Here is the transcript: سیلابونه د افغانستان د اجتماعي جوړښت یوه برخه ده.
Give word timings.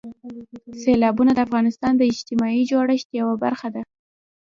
سیلابونه 0.81 1.31
د 1.33 1.39
افغانستان 1.47 1.93
د 1.97 2.01
اجتماعي 2.11 2.63
جوړښت 2.71 3.07
یوه 3.19 3.35
برخه 3.43 3.67
ده. 3.75 3.81